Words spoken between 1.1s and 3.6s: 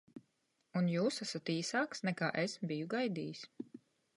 esat īsāks, nekā es biju gaidījis.